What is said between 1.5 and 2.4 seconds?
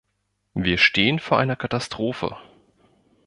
Katastrophe.